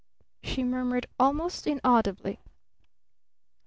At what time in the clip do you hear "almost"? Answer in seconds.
1.19-1.67